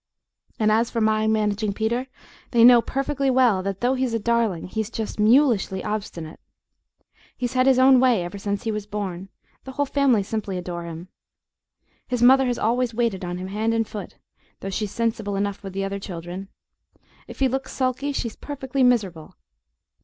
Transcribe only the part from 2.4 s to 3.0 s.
they know